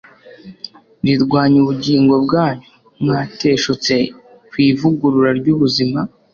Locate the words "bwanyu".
2.25-2.67